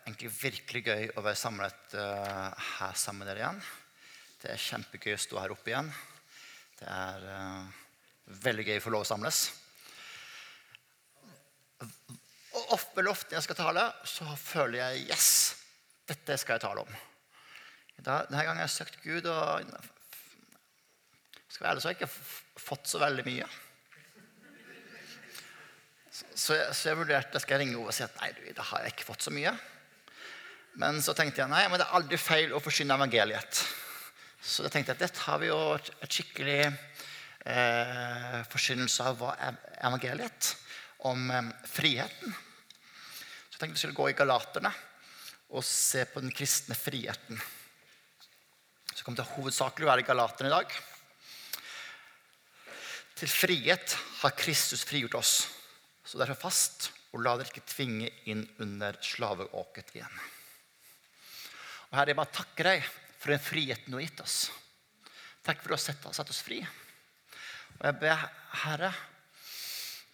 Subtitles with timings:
[0.00, 3.62] egentlig virkelig gøy å være samlet uh, her sammen med dere igjen.
[4.42, 5.90] Det er kjempegøy å stå her oppe igjen.
[6.80, 7.82] Det er uh,
[8.44, 9.40] veldig gøy å få lov å samles.
[11.82, 15.30] Og ofte, veldig ofte når jeg skal tale, så føler jeg yes,
[16.08, 17.00] dette skal jeg tale om.
[18.02, 19.66] Denne gangen har jeg søkt Gud, og
[21.52, 23.50] skal være ærlig, så har jeg ikke fått så veldig mye.
[26.12, 28.84] Så jeg, så jeg vurderte skal jeg ringe henne og si at nei, da har
[28.84, 29.52] jeg ikke fått så mye.
[30.80, 33.62] Men så tenkte jeg nei, men det er aldri feil å forsyne evangeliet.
[34.42, 39.34] Så da tenkte jeg at dette har vi jo et, skikkelig eh, forsynelse av hva
[39.84, 40.54] evangeliet.
[41.10, 42.32] Om eh, friheten.
[42.32, 44.72] Så jeg tenkte vi skulle gå i Galaterne
[45.52, 47.36] og se på den kristne friheten.
[48.92, 50.76] Så kommer det hovedsakelig å være i Galaterne i dag.
[53.20, 55.34] Til frihet har Kristus frigjort oss.
[56.02, 60.22] Så derfor fast, og la dere ikke tvinge inn under slaveåket igjen.
[61.92, 62.84] Og Herre, jeg bare takker deg
[63.20, 64.36] for den friheten du har gitt oss.
[65.44, 66.62] Takk for at du har sett, satt oss fri.
[67.76, 68.22] Og jeg ber
[68.62, 68.88] Herre,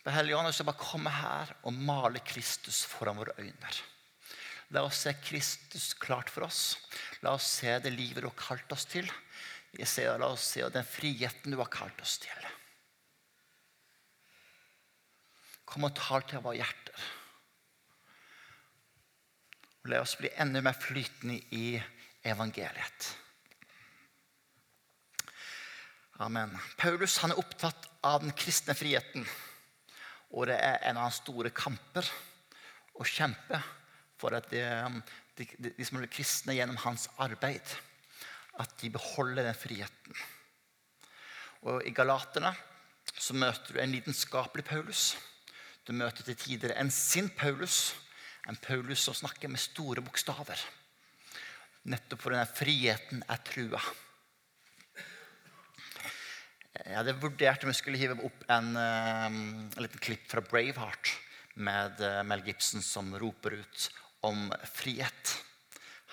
[0.03, 3.71] ber Hellige Ånd, bare komme her og male Kristus foran våre øyne.
[4.75, 6.75] La oss se Kristus klart for oss.
[7.23, 9.07] La oss se det livet du har kalt oss til.
[9.79, 12.51] La oss se den friheten du har kalt oss til.
[15.69, 17.09] Kom og tal til våre hjerter.
[19.89, 21.79] Og la oss bli enda mer flytende i
[22.29, 23.07] evangeliet.
[26.21, 26.51] Amen.
[26.77, 29.25] Paulus er opptatt av den kristne friheten.
[30.37, 32.05] Og det er en av hans store kamper
[33.01, 33.63] å kjempe
[34.21, 34.61] for at de,
[35.41, 37.73] de, de som er kristne gjennom hans arbeid,
[38.61, 40.19] at de beholder den friheten.
[41.65, 42.53] Og I Galaterne
[43.15, 45.15] så møter du en lidenskapelig Paulus.
[45.89, 47.95] Du møter til tider en sint Paulus,
[48.49, 50.61] en Paulus som snakker med store bokstaver.
[51.89, 53.81] Nettopp for denne friheten er trua.
[56.79, 61.13] Jeg hadde vurdert om jeg skulle hive opp en, eh, en liten klipp fra Braveheart
[61.59, 63.89] med eh, Mel Gibson som roper ut
[64.25, 65.35] om frihet.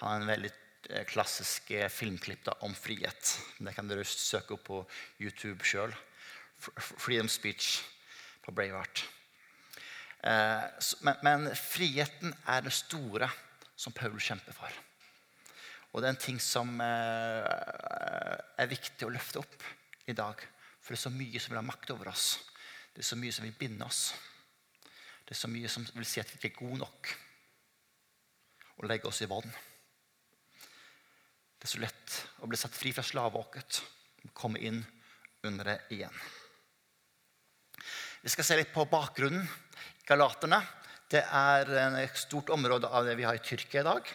[0.01, 0.51] Han har en veldig
[0.89, 3.35] eh, klassisk filmklipp da, om frihet.
[3.59, 4.81] Det kan dere søke opp på
[5.21, 5.93] YouTube sjøl.
[6.59, 7.77] Freedom Speech
[8.43, 9.05] på Braveheart.
[10.25, 13.29] Eh, men friheten er det store
[13.77, 14.81] som Paul kjemper for.
[15.93, 17.45] Og det er en ting som eh,
[18.59, 19.67] er viktig å løfte opp
[20.09, 20.41] i dag.
[20.81, 22.25] For det er så mye som vil ha makt over oss.
[22.95, 24.09] Det er så mye som vil binde oss.
[25.25, 27.13] Det er så mye som vil si at vi ikke er gode nok.
[28.75, 29.55] Og legge oss i vann.
[31.55, 33.81] Det er så lett å bli satt fri fra slaveåket.
[34.35, 34.81] Komme inn
[35.45, 36.19] under det igjen.
[38.25, 39.47] Vi skal se litt på bakgrunnen.
[40.05, 40.59] Galaterne
[41.09, 41.69] det er
[42.01, 44.09] et stort område av det vi har i Tyrkia i dag.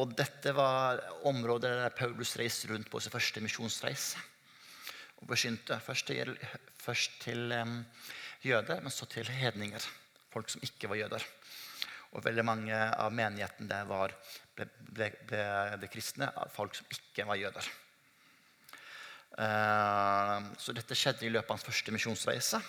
[0.00, 4.20] Og dette var området der Paulus reiste rundt på sin første misjonsreise.
[5.20, 6.32] Og forsynte først til,
[6.80, 7.78] først til um,
[8.44, 9.84] jøder, men så til hedninger.
[10.32, 11.24] Folk som ikke var jøder.
[12.12, 14.12] Og veldig mange av menigheten der var,
[14.56, 15.44] ble, ble, ble
[15.80, 17.70] ble kristne av folk som ikke var jøder.
[19.38, 22.60] Uh, så dette skjedde i løpet av hans første misjonsreise.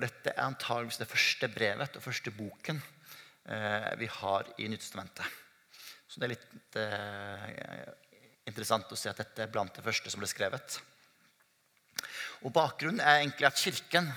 [0.00, 2.78] Og dette er antageligvis det første brevet og første boken
[3.52, 5.26] eh, vi har i Nyttestamentet.
[6.08, 7.82] Så det er litt eh,
[8.48, 10.78] interessant å se at dette er blant det første som ble skrevet.
[12.40, 14.08] Og Bakgrunnen er egentlig at kirken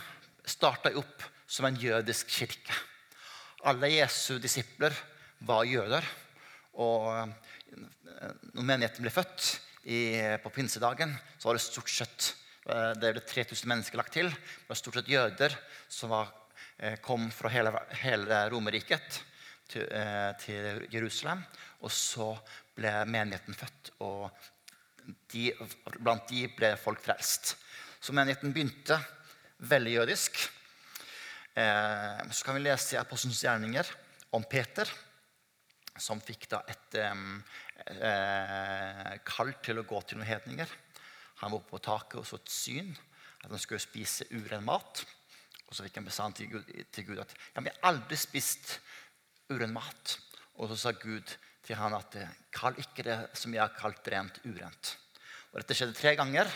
[0.47, 2.77] starta opp som en jødisk kirke.
[3.67, 4.95] Alle Jesu disipler
[5.44, 6.07] var jøder.
[6.79, 7.11] Og
[8.55, 9.51] når menigheten ble født
[9.83, 10.00] i,
[10.39, 12.31] på pinsedagen, så var det stort sett
[12.63, 14.29] det ble 3000 mennesker lagt til.
[14.31, 15.56] Det var stort sett jøder
[15.91, 16.29] som var,
[17.03, 19.18] kom fra hele, hele Romerriket
[19.68, 19.90] til,
[20.40, 21.44] til Jerusalem.
[21.84, 22.29] Og så
[22.78, 24.31] ble menigheten født, og
[25.34, 25.51] de,
[26.00, 27.56] blant de ble folk frelst.
[28.03, 28.97] Så menigheten begynte
[29.63, 30.40] veldig jødisk.
[31.53, 33.91] Eh, så kan vi lese i Apostelens gjerninger
[34.34, 34.90] om Peter,
[36.00, 37.13] som fikk da et eh,
[39.27, 40.69] kall til å gå til noen hedninger.
[41.44, 42.94] Han var oppe på taket og så et syn,
[43.44, 45.04] at han skulle spise uren mat.
[45.68, 48.19] Og så fikk han bestemt til Gud, til Gud at ja, men jeg har aldri
[48.19, 48.78] spist
[49.51, 50.18] uren mat.
[50.56, 52.16] Og så sa Gud til han at
[52.54, 54.94] kall ikke det som jeg har kalt rent, urent.
[55.51, 56.51] Og Dette skjedde tre ganger.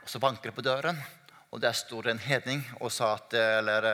[0.00, 0.96] Og så banker det på døren,
[1.50, 3.86] og der sto det en hedning og, at, eller,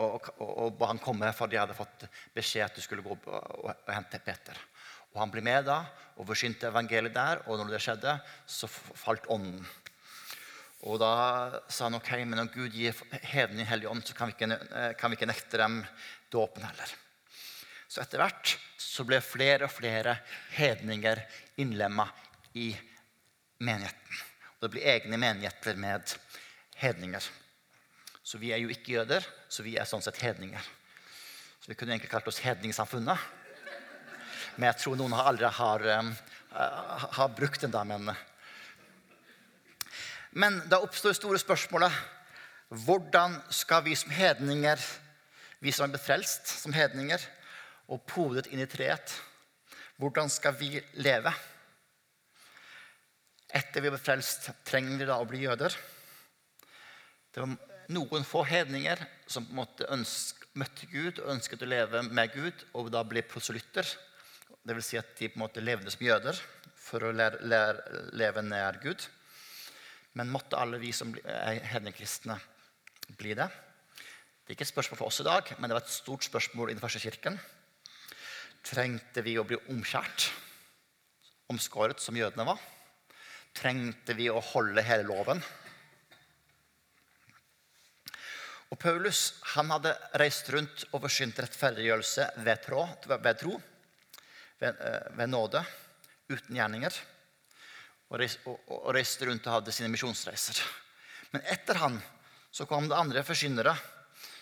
[0.00, 3.16] og, og, og ba han komme, for de hadde fått beskjed at de skulle gå
[3.16, 4.58] og, og hente Peter.
[5.14, 5.84] Og Han ble med da
[6.14, 9.64] og forsynte evangeliet der, og når det skjedde, så falt ånden.
[10.84, 14.36] Og Da sa han ok, men når Gud gir hedning Hellig ånd, så kan vi,
[14.36, 14.58] ikke,
[15.00, 15.80] kan vi ikke nekte dem
[16.30, 16.92] dåpen heller.
[17.88, 20.18] Så etter hvert så ble flere og flere
[20.58, 21.22] hedninger
[21.62, 22.08] innlemma
[22.58, 22.72] i
[23.64, 24.20] menigheten.
[24.58, 26.14] Og det ble egne menigheter med
[26.82, 27.30] hedninger.
[28.24, 30.68] Så vi er jo ikke jøder, så vi er sånn sett hedninger.
[31.60, 33.20] Så vi kunne egentlig kalt oss hedningssamfunnet.
[34.56, 38.14] Men jeg tror noen aldri har, uh, har brukt den da, men
[40.34, 41.92] Men da oppstår det store spørsmålet
[42.84, 44.80] hvordan skal vi som hedninger,
[45.62, 47.22] vi som er befrelst som hedninger,
[47.86, 49.12] og podet inn i treet,
[50.00, 51.30] hvordan skal vi leve?
[53.54, 55.76] Etter vi er befrelst, trenger vi da å bli jøder?
[57.30, 57.54] Det var
[57.94, 62.34] noen få hedninger som på en måte ønsk, møtte Gud og ønsket å leve med
[62.34, 63.86] Gud, og da ble proselytter.
[64.64, 64.86] Dvs.
[64.86, 66.38] Si at de på en måte levde som jøder
[66.80, 69.04] for å lære, lære, leve nær Gud.
[70.14, 72.38] Men måtte alle vi som er hedningekristne,
[73.18, 73.48] bli det?
[74.44, 76.70] Det er ikke et spørsmål for oss i dag, men det var et stort spørsmål
[76.70, 77.38] i den første kirken.
[78.64, 80.28] Trengte vi å bli omskjært,
[81.52, 82.60] omskåret som jødene var?
[83.56, 85.42] Trengte vi å holde hele loven?
[88.72, 93.58] Og Paulus han hadde reist rundt og forsynt rettferdiggjørelse ved tro,
[94.60, 95.64] ved, eh, ved nåde,
[96.30, 96.96] uten gjerninger
[98.14, 100.60] og reiste rundt og hadde sine misjonsreiser.
[101.32, 101.98] Men etter han
[102.54, 103.74] så kom det andre forkynnere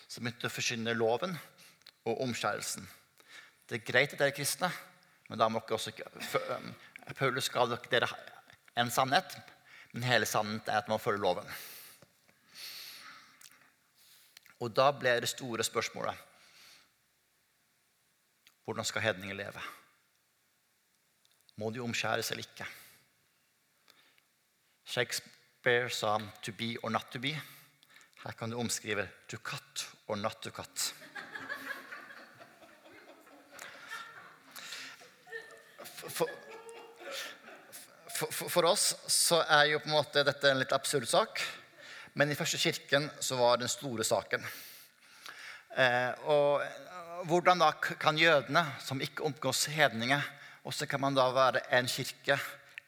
[0.07, 1.33] som begynte å forkynne loven
[2.05, 2.85] og omskjærelsen.
[3.65, 4.69] Det er greit at dere er kristne,
[5.29, 5.95] men da må dere også
[7.17, 8.09] Paulus ga dere
[8.77, 9.33] en sannhet,
[9.93, 11.49] men hele sannheten er at man følger loven.
[14.61, 16.29] Og da ble det store spørsmålet
[18.63, 19.63] hvordan skal hedninger leve?
[21.55, 22.65] Må de omskjæres eller ikke?
[24.85, 27.39] Shakespeare sa 'to be or not to be'.
[28.23, 30.93] Her kan du omskrive 'to cut or not to cut'.
[36.09, 36.27] For,
[38.09, 41.41] for, for, oss så er jo på en måte dette en litt absurd sak.
[42.13, 44.43] Men i første kirken så var den store saken.
[45.77, 46.61] Eh, og
[47.25, 49.65] hvordan da kan jødene, som ikke omgås
[50.63, 52.39] hedninger, også kan man da være en kirke,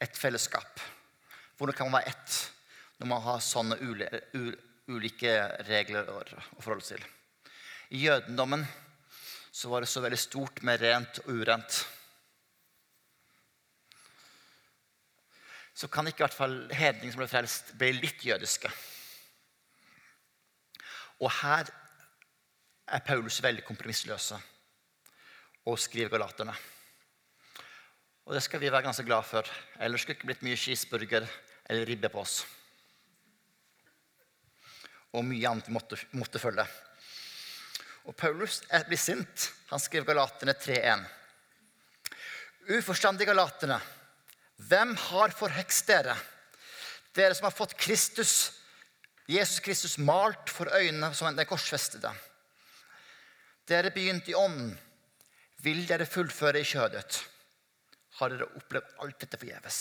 [0.02, 0.80] et fellesskap?
[1.58, 2.52] Hvordan kan man være ett
[3.00, 3.76] når man har sånne
[4.88, 6.24] ulike regler å
[6.60, 7.04] forholde til?
[7.92, 8.66] I jødendommen
[9.52, 11.86] så var det så veldig stort med rent og urent.
[15.76, 18.72] Så kan ikke i hvert fall hedninger som ble frelst, bli litt jødiske.
[21.20, 21.68] Og her
[22.88, 24.40] er Paulus veldig kompromissløse
[25.66, 26.56] og skriver galaterne.
[28.26, 29.46] Og det skal vi være ganske glad for.
[29.80, 31.28] Ellers skulle det ikke blitt mye cheeseburger
[31.70, 32.40] eller ribbe på oss.
[35.14, 36.66] Og mye annet måtte, måtte følge.
[38.06, 39.52] Og Paulus blir sint.
[39.70, 41.06] Han skriver Galaterne 3.1.
[42.66, 43.78] Uforstandige galaterne,
[44.58, 46.16] hvem har forhekst dere?
[47.14, 48.56] Dere som har fått Kristus,
[49.30, 52.10] Jesus Kristus malt for øynene som den korsfestede.
[53.70, 54.74] Dere begynte i ånden.
[55.62, 57.22] Vil dere fullføre i kjødet?
[58.20, 59.80] Har dere opplevd alt dette forgjeves.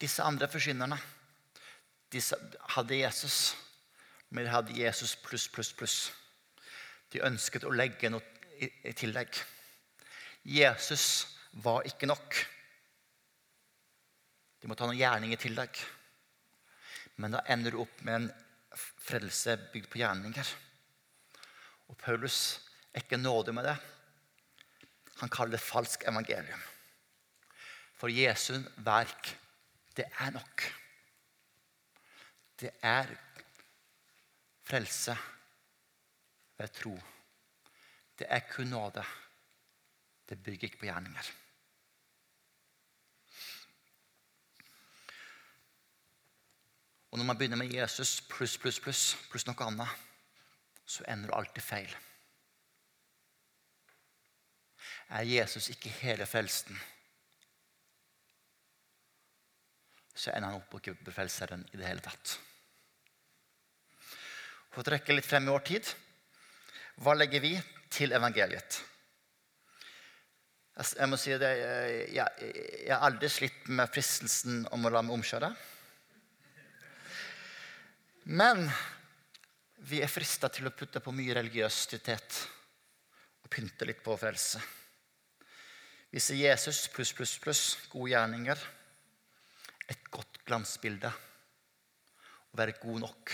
[0.00, 0.98] Disse andre forkynnerne
[2.74, 3.54] hadde Jesus,
[4.30, 5.98] men de hadde Jesus pluss, pluss, pluss.
[7.10, 8.22] De ønsket å legge noe
[8.58, 9.34] i, tillegg.
[10.46, 12.38] Jesus var ikke nok.
[14.60, 15.78] De måtte ha noen gjerning i tillegg.
[17.20, 18.30] Men da ender du opp med en
[18.74, 20.54] frelse bygd på gjerninger.
[21.90, 22.38] Og Paulus
[22.92, 23.76] er ikke nådig med det.
[25.20, 26.62] Han kaller det falsk evangelium.
[27.94, 29.30] For Jesu verk,
[29.96, 30.62] det er nok.
[32.60, 33.14] Det er
[34.62, 35.16] frelse
[36.58, 36.98] ved tro.
[38.18, 39.04] Det er kun nåde.
[40.28, 41.30] Det bygger ikke på gjerninger.
[47.10, 49.88] Og når man begynner med Jesus pluss, pluss, pluss, pluss noe annet,
[50.86, 51.96] så ender du alltid feil
[55.14, 56.78] er Jesus ikke hele frelsen,
[60.14, 62.36] så ender han opp på ikke frelseren i det hele tatt.
[64.70, 65.92] For å trekke litt frem i vår tid
[67.02, 67.54] hva legger vi
[67.90, 68.76] til evangeliet?
[70.74, 71.50] Jeg må si det,
[72.14, 72.50] jeg,
[72.82, 75.50] jeg har aldri slitt med fristelsen om å la meg omkjøre.
[78.34, 78.64] Men
[79.90, 82.40] vi er frista til å putte på mye religiøsitet
[83.44, 84.62] og pynte litt på frelse.
[86.14, 88.60] Vi ser Jesus pluss, pluss, pluss, gode gjerninger.
[89.90, 91.08] Et godt glansbilde.
[91.10, 93.32] Å være god nok.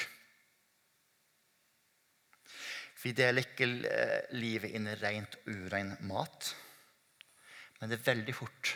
[3.03, 6.49] Vi deler ikke eh, livet inn i rent og urein mat.
[7.83, 8.71] Men det er veldig fort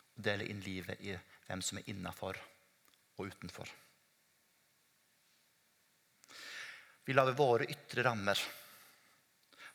[0.00, 2.38] å dele inn livet i hvem som er innafor
[3.18, 3.74] og utenfor.
[7.04, 8.40] Vi lager våre ytre rammer,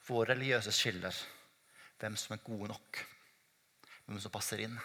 [0.09, 1.21] våre religiøse skiller,
[2.01, 3.03] hvem som er gode nok,
[4.07, 4.77] hvem som passer inn,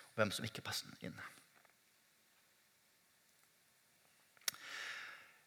[0.00, 1.18] og hvem som ikke passer inn.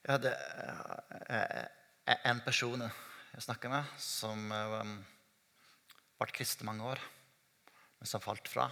[0.03, 1.65] Jeg hadde eh,
[2.12, 7.01] eh, en person jeg snakka med, som ble eh, kristen mange år,
[7.98, 8.68] men som falt fra.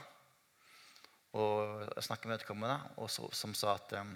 [1.39, 4.11] Og jeg snakka med vedkommende som sa at um,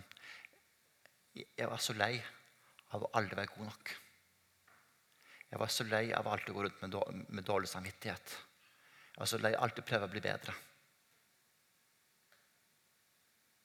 [1.34, 2.18] jeg var så lei
[2.92, 3.94] av å aldri være god nok.
[5.54, 6.84] Jeg var så lei av alltid å gå rundt
[7.32, 8.36] med dårlig samvittighet.
[9.15, 10.53] Jeg var så lei av alltid prøve å bli bedre.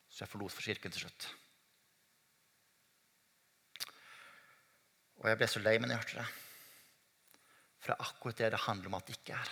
[0.06, 1.26] Så jeg forlot for kirken til slutt.
[5.20, 6.28] Og jeg ble så lei meg når jeg.
[7.80, 9.50] For det er akkurat det det handler om at det ikke er.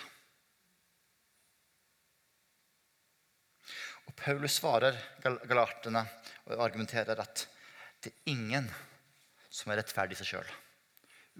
[4.07, 4.97] Og Paulus svarer
[5.51, 6.07] galartene
[6.47, 7.45] og argumenterer at
[7.99, 8.71] det er ingen
[9.51, 10.57] som er rettferdig i seg sjøl.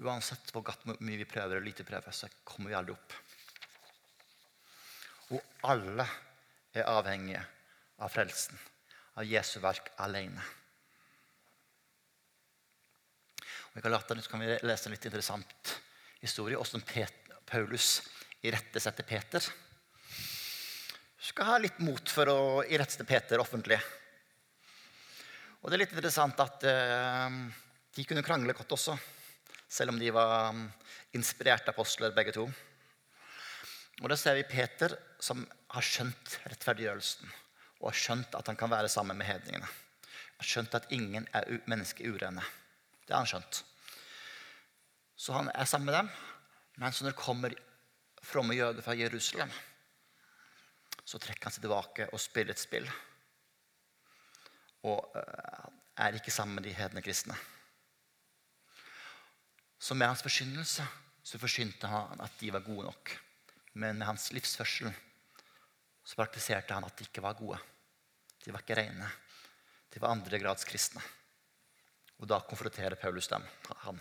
[0.03, 0.67] Uansett hvor
[0.99, 3.15] mye vi prøver eller lite prøver, så kommer vi aldri opp.
[5.35, 6.07] Og alle
[6.73, 7.43] er avhengige
[7.99, 8.59] av frelsen,
[9.19, 10.45] av Jesu verk alene.
[13.79, 15.75] I Galaterne kan vi lese en litt interessant
[16.19, 16.59] historie.
[16.59, 16.83] Hvordan
[17.47, 18.01] Paulus
[18.43, 19.45] irettesetter Peter.
[21.19, 23.79] Du skal ha litt mot for å irettesette Peter offentlig.
[25.63, 27.39] Og det er litt interessant at uh,
[27.95, 28.97] de kunne krangle godt også.
[29.69, 30.65] Selv om de var um,
[31.15, 32.49] inspirerte apostler, begge to.
[34.03, 35.43] Og da ser vi Peter som
[35.75, 37.31] har skjønt rettferdiggjørelsen.
[37.81, 39.67] Og har skjønt at han kan være sammen med hedningene.
[40.39, 42.45] Har skjønt at ingen er mennesker urene.
[43.07, 43.63] Det har han skjønt.
[45.19, 46.11] Så han er sammen med dem.
[46.79, 47.55] Men så når det kommer
[48.23, 49.51] fromme jøder fra Jerusalem,
[51.05, 52.87] så trekker han seg tilbake og spiller et spill.
[54.87, 57.35] Og eh, er ikke sammen med de hedne kristne.
[59.79, 60.87] Så med hans forkynnelse
[61.25, 63.19] så forsynte han at de var gode nok.
[63.79, 64.91] Men med hans livsførsel
[66.03, 67.59] så praktiserte han at de ikke var gode.
[68.43, 69.07] De var ikke rene.
[69.93, 71.03] De var andregrads kristne.
[72.19, 73.45] Og da konfronterer Paulus dem,
[73.85, 74.01] han.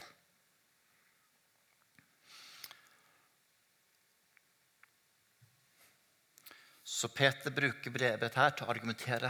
[6.82, 9.30] Så Peter bruker brevet her til å argumentere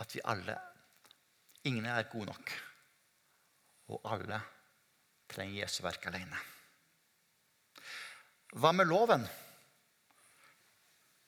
[0.00, 0.56] at vi alle
[1.68, 2.48] Ingen er gode nok.
[3.94, 4.40] Og alle
[5.30, 6.40] trenger Jesu verk alene.
[8.52, 9.22] Hva med loven?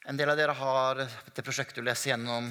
[0.04, 2.50] En del av dere har det prosjektet å lese gjennom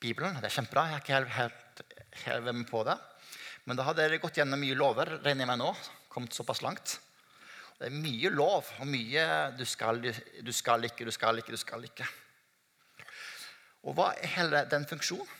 [0.00, 0.38] Bibelen.
[0.40, 0.86] Det er kjempebra.
[0.88, 1.82] Jeg er ikke helt, helt,
[2.22, 2.94] helt på det.
[3.68, 5.74] Men da har dere gått gjennom mye lover, regner jeg med nå.
[6.08, 6.94] Kommet såpass langt.
[7.76, 9.26] Det er mye lov og mye
[9.58, 12.08] du skal, du skal ikke, du skal ikke, du skal ikke.
[13.84, 15.36] Og hva er hele den funksjonen?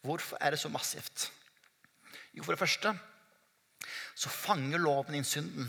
[0.00, 1.28] Hvorfor er det så massivt?
[2.32, 2.96] Jo, for det første
[4.16, 5.68] så fanger loven inn synden.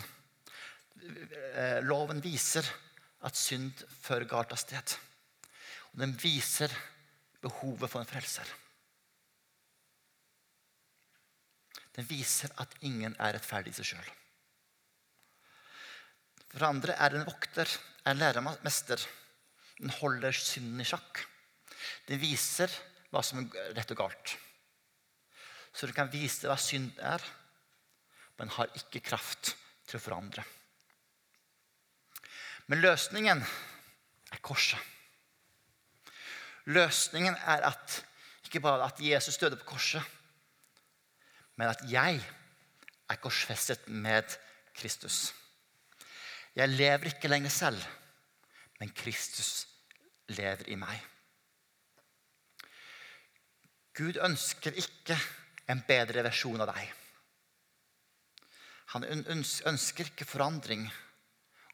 [1.00, 2.68] Eh, loven viser
[3.26, 4.96] at synd fører galt av sted.
[5.92, 6.74] Og den viser
[7.42, 8.48] behovet for en frelser.
[11.96, 14.12] Den viser at ingen er rettferdig i seg sjøl.
[16.52, 17.68] For andre er en vokter,
[18.04, 19.02] er en læremester.
[19.80, 21.24] Den holder synden i sjakk.
[22.08, 22.72] Den viser
[23.12, 24.36] hva som er rett og galt.
[25.72, 27.24] Så den kan vise hva synd er,
[28.40, 29.54] men har ikke kraft
[29.88, 30.44] til å forandre.
[32.72, 33.42] Men løsningen
[34.32, 34.80] er korset.
[36.72, 37.98] Løsningen er at
[38.46, 40.04] ikke bare at Jesus døde på korset,
[41.60, 42.22] men at jeg
[43.10, 44.24] er korsfestet med
[44.76, 45.34] Kristus.
[46.56, 47.84] Jeg lever ikke lenger selv,
[48.80, 49.68] men Kristus
[50.32, 50.96] lever i meg.
[54.00, 55.20] Gud ønsker ikke
[55.68, 56.88] en bedre versjon av deg.
[58.96, 60.88] Han ønsker ikke forandring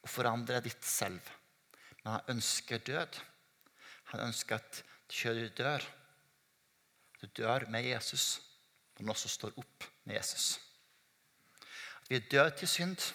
[0.07, 1.19] og forandre ditt selv.
[2.03, 3.19] Men han ønsker død.
[4.13, 4.83] Han ønsker at
[5.23, 5.83] du dør.
[7.21, 8.41] Du dør med Jesus,
[8.99, 10.59] men også står opp med Jesus.
[12.01, 13.13] At vi er døde til synd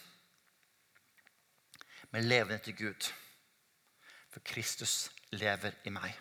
[2.12, 3.12] men levende til Gud.
[4.30, 6.12] For Kristus lever i meg.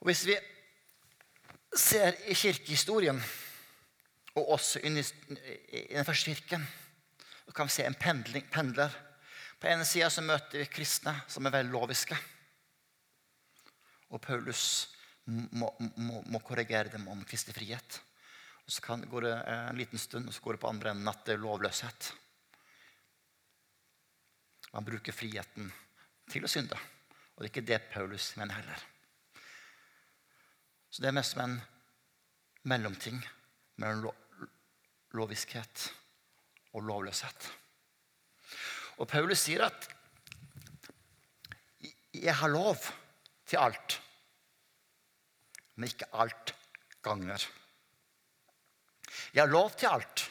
[0.00, 0.36] Og Hvis vi
[1.76, 3.22] ser i kirkehistorien,
[4.34, 6.66] og også i den første kirken,
[7.50, 8.92] så kan vi se en pendling, pendler.
[9.58, 12.14] På ene sida møter vi kristne som er veldig loviske.
[14.14, 14.62] Og Paulus
[15.26, 17.98] må, må, må korrigere dem om kristelig frihet.
[18.62, 21.10] Og så kan, går det en liten stund, og så går det på andre enden
[21.10, 22.12] at det er lovløshet.
[24.70, 25.74] Man bruker friheten
[26.30, 26.78] til å synde.
[27.34, 28.88] Og det er ikke det Paulus mener heller.
[30.86, 31.62] Så det er mest som en
[32.62, 33.18] mellomting
[33.82, 34.14] mellom lo
[35.18, 35.90] loviskhet
[36.72, 37.48] og lovløshet.
[39.00, 39.88] Og Paulus sier at
[42.14, 42.76] 'jeg har lov
[43.46, 44.00] til alt',
[45.76, 46.54] men ikke alt
[47.02, 47.46] ganger.
[49.32, 50.30] Jeg har lov til alt,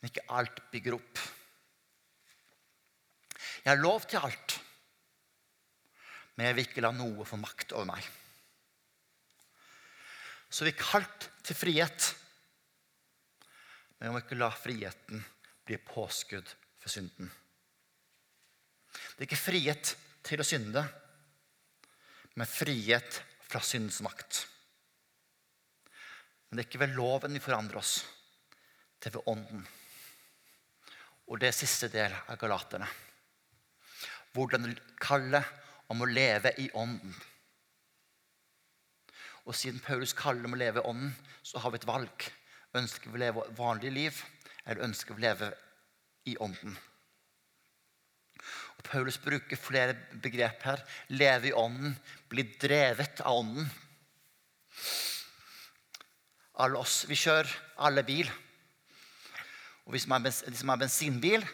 [0.00, 1.18] men ikke alt bygger opp.
[3.64, 4.60] Jeg har lov til alt,
[6.36, 8.06] men jeg vil ikke la noe få makt over meg.
[10.50, 12.14] Så vi er kalt til frihet,
[14.00, 15.20] men vi må ikke la friheten
[15.68, 16.48] bli påskudd
[16.80, 17.28] for synden.
[18.90, 19.92] Det er ikke frihet
[20.24, 20.82] til å synde,
[22.40, 24.40] men frihet fra syndens makt.
[26.48, 28.00] Men det er ikke ved loven vi forandrer oss.
[28.96, 29.62] Det er ved ånden.
[31.30, 32.88] Og det er siste del av Galaterne.
[34.32, 35.44] Hvordan kalle
[35.92, 37.14] om å leve i ånden.
[39.44, 42.26] Og siden Paulus kaller om å leve i ånden, så har vi et valg.
[42.78, 44.22] Ønsker vi å leve vanlig liv,
[44.64, 45.50] eller ønsker vi å leve
[46.30, 46.76] i ånden?
[48.78, 50.82] Og Paulus bruker flere begrep her.
[51.12, 51.96] Leve i ånden,
[52.30, 53.66] bli drevet av ånden.
[56.60, 58.30] Alle oss, Vi kjører alle bil.
[59.84, 61.44] Og Hvis man har bensinbil,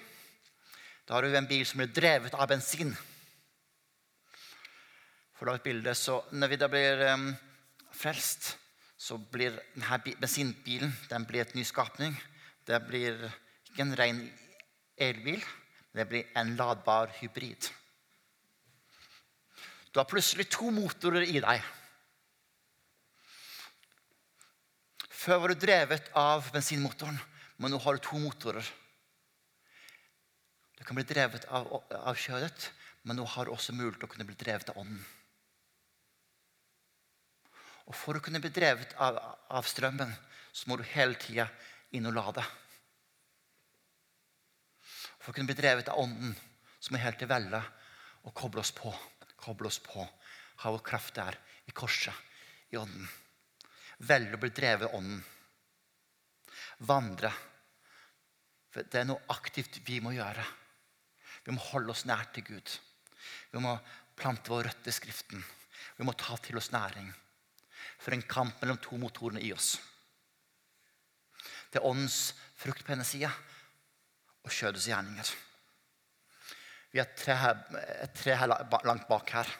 [1.08, 2.92] da har du en bil som blir drevet av bensin.
[5.36, 7.36] For å lage et bilde, så Når vi da blir um,
[7.92, 8.56] frelst,
[9.06, 12.16] så blir denne bensinbilen den blir et nyskapning.
[12.66, 13.20] Det blir
[13.68, 14.22] ikke en ren
[14.98, 15.42] elbil.
[15.94, 17.68] Det blir en ladbar hybrid.
[19.92, 21.62] Du har plutselig to motorer i deg.
[25.08, 27.16] Før var du drevet av bensinmotoren,
[27.56, 28.66] men nå har du to motorer.
[30.76, 32.68] Du kan bli drevet av, av kjødet,
[33.06, 35.00] men nå har du også mulighet til å kunne bli drevet av ånden.
[37.86, 39.18] Og For å kunne bli drevet av,
[39.48, 40.12] av strømmen
[40.56, 41.46] så må du hele tida
[41.94, 42.42] inn og lade.
[45.20, 46.34] For å kunne bli drevet av Ånden,
[46.80, 47.60] så må vi helt til velge
[48.26, 48.92] å koble oss på.
[49.38, 50.02] Koble oss på.
[50.62, 52.14] Ha vår kraft der, i korset,
[52.72, 53.06] i Ånden.
[54.06, 55.22] Velge å bli drevet av Ånden.
[56.88, 57.32] Vandre.
[58.72, 60.44] For det er noe aktivt vi må gjøre.
[61.46, 62.72] Vi må holde oss nær til Gud.
[63.52, 63.76] Vi må
[64.18, 65.44] plante vår røtter i Skriften.
[65.96, 67.08] Vi må ta til oss næring.
[68.06, 69.72] For en kamp mellom to motorene i oss.
[71.72, 73.26] Det er åndens frukt på hennes side
[74.46, 75.32] og kjødets gjerninger.
[76.92, 78.52] Vi har et tre her,
[78.86, 79.50] langt bak her.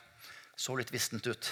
[0.55, 1.49] Så litt vistent ut.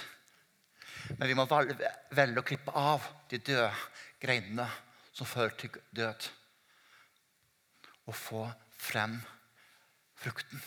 [1.18, 3.74] Men vi må velge å klippe av de døde
[4.22, 4.68] greinene
[5.11, 6.30] som fører til død,
[8.07, 8.44] og få
[8.78, 9.18] frem
[10.22, 10.62] frukten.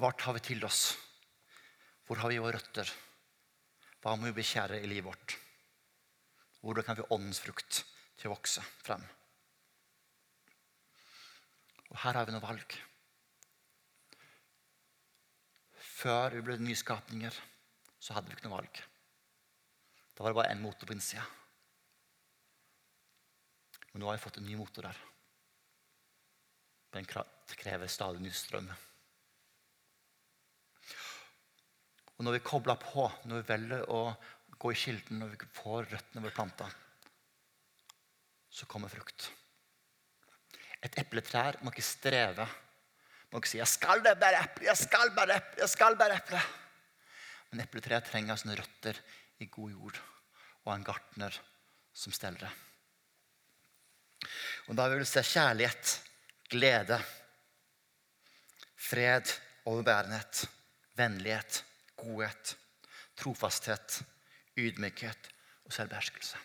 [0.00, 0.82] Hva tar vi til oss?
[2.10, 2.88] Hvor har vi våre røtter?
[4.02, 5.34] Hva må vi bekjære i livet vårt?
[6.58, 7.84] Hvordan kan vi åndens frukt
[8.18, 9.04] til å vokse frem?
[11.86, 12.74] Og her har vi noe valg.
[15.78, 17.40] Før vi ble nyskapninger,
[18.02, 18.82] så hadde vi ikke noe valg.
[20.10, 21.22] Da var det bare én motor på innsida.
[23.92, 25.02] Men nå har vi fått en ny motor der.
[26.90, 28.74] Den krever stadig ny strøm.
[32.20, 34.00] Og når vi kobler på, når vi velger å
[34.60, 36.66] gå i kilden når vi får røttene våre planta,
[38.52, 39.30] så kommer frukt.
[40.84, 42.44] Et epletrær må ikke streve.
[43.30, 46.18] Må ikke si 'jeg skal det bære eple', 'jeg skal bære eple', 'jeg skal bare
[46.20, 46.42] eple'.
[47.50, 49.00] Men epletreet trenger sine røtter
[49.38, 50.02] i god jord
[50.66, 51.40] og en gartner
[51.94, 52.52] som steller det.
[54.68, 56.02] Og Da vil vi se kjærlighet,
[56.50, 57.02] glede,
[58.76, 59.24] fred,
[59.64, 60.48] overbærenhet,
[60.96, 61.64] vennlighet,
[62.00, 62.54] godhet,
[63.18, 64.00] trofasthet,
[64.58, 65.30] ydmykhet
[65.66, 66.38] og selvbeherskelse.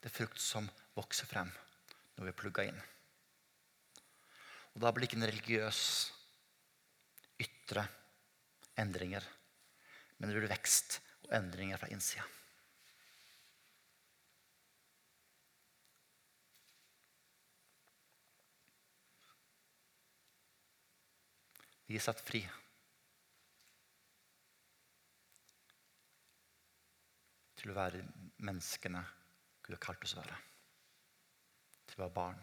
[0.00, 1.50] Det er frukt som vokser frem
[2.16, 2.80] når vi er plugga inn.
[4.74, 5.80] Og Da blir det ikke en religiøs
[7.40, 7.86] ytre
[8.80, 9.24] endringer,
[10.18, 12.26] men det blir vekst og endringer fra innsida.
[21.90, 22.44] Vi er satt fri.
[27.60, 28.00] Til å være
[28.40, 29.02] menneskene
[29.60, 30.38] Gud har kalt oss å være.
[31.90, 32.40] Til å være barn.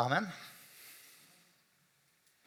[0.00, 0.30] Amen.